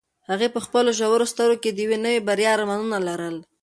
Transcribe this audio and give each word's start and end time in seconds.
هغې 0.29 0.47
په 0.55 0.59
خپلو 0.65 0.89
ژورو 0.99 1.31
سترګو 1.33 1.61
کې 1.63 1.69
د 1.71 1.77
یوې 1.85 1.97
نوې 2.05 2.19
بریا 2.27 2.49
ارمانونه 2.53 2.97
لرل. 3.07 3.35